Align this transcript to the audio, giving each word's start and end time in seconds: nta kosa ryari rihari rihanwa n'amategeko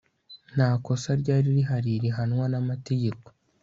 nta 0.55 0.69
kosa 0.85 1.09
ryari 1.21 1.47
rihari 1.57 1.91
rihanwa 2.03 2.45
n'amategeko 2.51 3.25